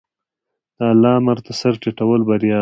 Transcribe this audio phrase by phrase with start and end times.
[0.77, 2.59] د الله امر ته سر ټیټول بریا ده.